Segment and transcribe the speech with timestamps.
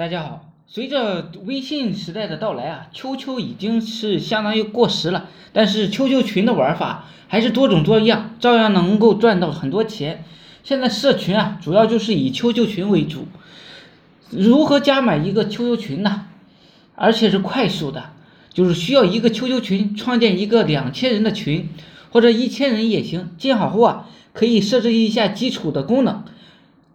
[0.00, 5.28] 大家好，随着微信时代的到来啊，QQ 已经是相当于过时了。
[5.52, 10.24] 但是 QQ 群的玩法还是多种多样，照样能够赚到很多钱。
[10.64, 13.26] 现在社群啊，主要就是以 QQ 群为主。
[14.30, 16.28] 如何加满一个 QQ 群呢？
[16.94, 18.12] 而且是快速的，
[18.54, 21.68] 就是需要一个 QQ 群创建一个两千人的群，
[22.10, 23.28] 或者一千人也行。
[23.36, 26.24] 建好后啊，可以设置一下基础的功能。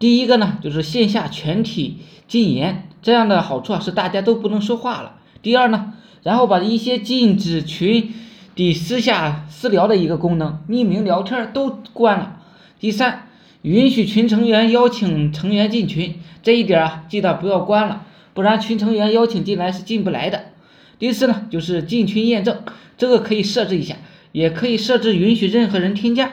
[0.00, 5.12] 第一个呢，就是线下全体禁言，这样的好处啊是大家都不能说话了。
[5.40, 5.92] 第二呢，
[6.24, 8.12] 然后把一些禁止群
[8.56, 12.40] 的私下私聊的一个功能，匿名聊天都关了。
[12.80, 13.28] 第三，
[13.62, 20.46] 允许群成员邀请成员进群，这一点啊记得不要关了，不然群成员邀请进来是进不来的。
[20.98, 22.60] 第四呢，就是进群验证，
[22.98, 23.94] 这个可以设置一下，
[24.32, 26.32] 也可以设置允许任何人添加。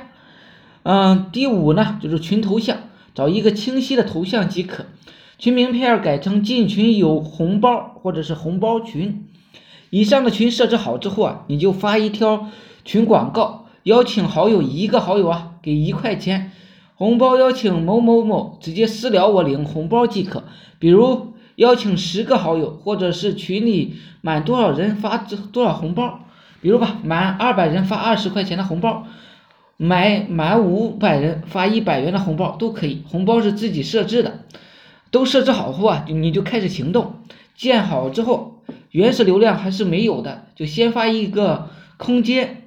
[0.81, 2.77] 嗯，第五呢，就是群头像。
[3.13, 4.87] 找一个清晰的头像即可，
[5.43, 9.27] 群名片改成进群有红包或者是红包群。
[9.89, 12.47] 以上的群设置好之后啊，你就发一条
[12.85, 16.51] 群广告，邀请好友一个好友啊给一块钱
[16.95, 20.45] 红包，邀请某某某直接私聊我领红包即可。
[20.79, 26.21] 比如邀请十个好友，或者是群里满多少人发多少红包。
[26.61, 29.05] 比如吧，满二百人发二十块钱的红包。
[29.75, 34.45] 买满五百人发一百元的红包都可以，红包是自己设置的，
[35.13, 37.21] 都设置好后啊，你就开始行动。
[37.55, 42.63] 建好之后，原始流量还是没有的，就先发一个空间，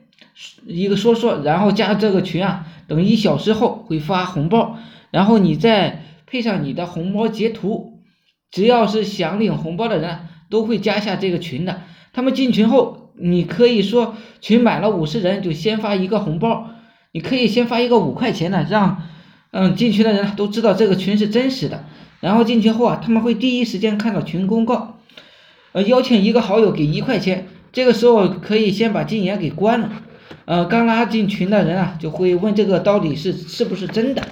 [0.65, 4.79] 一个说说，然后加这个群啊，等一小时后会发红包，
[5.11, 7.99] 然后你再配上你的红包截图，
[8.53, 11.83] 只要是想领红包的人都会加下这个群的。
[12.13, 16.71] 他们进群后，你可以说群满了五十人就先发一个红包。
[17.11, 19.03] 你可以先发一个五块钱的，让
[19.51, 21.85] 嗯进群的人都知道这个群是真实的。
[22.21, 24.99] 然后进去后啊，他们会第一时间看到群公告，
[25.73, 27.49] 呃邀请一个好友给一块钱。
[27.73, 29.91] 这个时候可以先把禁言给关了。
[30.47, 34.23] 呃，刚拉进群的人啊，就会问这个到底是是不是真的。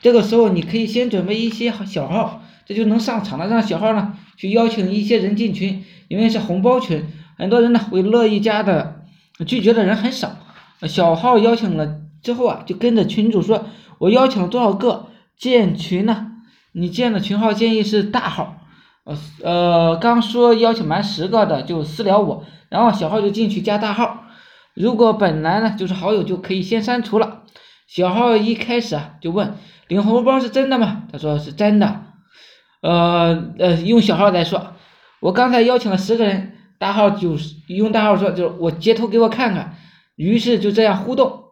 [0.00, 3.48] 这个时候你可以先准备一些小号，这就能上场了。
[3.48, 7.04] 让小号呢去邀请一些人进群，因为是红包群，
[7.36, 9.02] 很多人呢会乐意加的，
[9.46, 10.36] 拒绝的人很少。
[10.82, 12.00] 小号邀请了。
[12.22, 13.66] 之后啊，就跟着群主说，
[13.98, 15.06] 我邀请了多少个
[15.38, 16.32] 建群呢？
[16.78, 18.58] 你建的群号建议是大号，
[19.04, 24.24] 呃呃，刚说邀请满十个的就私聊我，然后小号就进去加大号。
[24.74, 27.44] 如果本来呢就是好友，就可以先删除了。
[27.86, 29.54] 小号一开始啊就问
[29.88, 31.04] 领红包是真的吗？
[31.10, 32.02] 他说是真的。
[32.82, 34.74] 呃呃，用小号来说，
[35.20, 39.76] 我刚才邀请了十个人，大号就是用大号说就是我截图给我看看，
[40.14, 41.44] 于是就这样互动。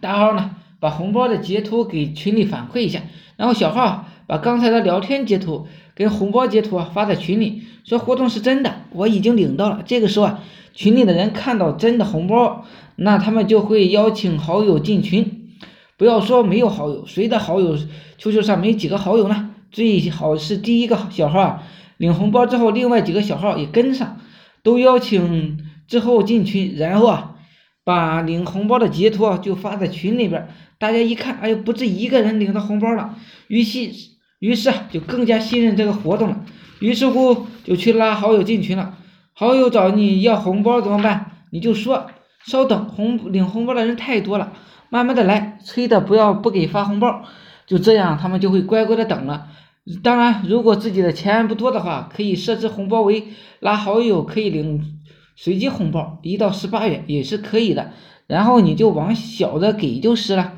[0.00, 3.02] 大号呢，把红包的截图给群里反馈一下，
[3.36, 9.82] 然后小号把刚才的聊天截图跟红包截图啊发在群里，说活动是真的，我已经领到了。
[9.84, 10.40] 这个时候啊，
[10.72, 12.64] 群里的人看到真的红包，
[12.96, 15.50] 那他们就会邀请好友进群。
[15.96, 17.76] 不要说没有好友，谁的好友
[18.18, 19.50] QQ 上没几个好友呢？
[19.70, 21.62] 最好是第一个小号啊
[21.96, 24.18] 领红包之后，另外几个小号也跟上，
[24.62, 27.31] 都邀请之后进群，然后啊。
[27.84, 30.48] 把领红包的截图，就发在群里边，
[30.78, 33.16] 大家一看，哎呦，不止一个人领到红包了，
[33.48, 33.90] 于是，
[34.38, 36.44] 于是啊，就更加信任这个活动了，
[36.80, 38.98] 于是乎就去拉好友进群了。
[39.34, 41.32] 好友找你要红包怎么办？
[41.50, 42.06] 你就说，
[42.46, 44.52] 稍等，红领红包的人太多了，
[44.88, 47.24] 慢慢的来，催的不要不给发红包，
[47.66, 49.48] 就这样他们就会乖乖的等了。
[50.04, 53.24] 当然，如果自己的钱不多的话，可以设置红包为
[53.58, 54.98] 拉好友可以领。
[55.34, 57.92] 随机红包一到十八元也是可以的，
[58.26, 60.52] 然后你就往小的给就是了。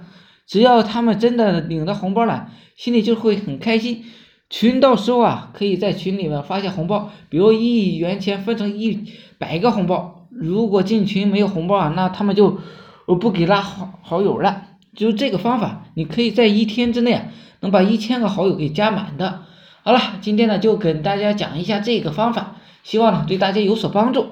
[0.46, 4.04] 只要他们真的领到红包了，心里就会很开心。
[4.50, 9.04] 群到时候啊，可以在群里面发下红包，比如一元钱分成一
[9.38, 10.28] 百个红包。
[10.30, 12.58] 如果进群没有红包啊，那他们就
[13.06, 14.62] 不给拉好好友了。
[14.94, 17.24] 就这个方法，你可以在一天之内啊
[17.60, 19.42] 能把一千个好友给加满的。
[19.82, 24.26] 好了，今天呢就跟大家讲一下这个方法，希望呢对大家有所帮助。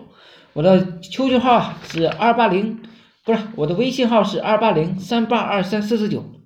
[0.54, 2.80] 我的 QQ 号是二八零，
[3.24, 6.41] 不是我的微信号是二八零三八二三四四九。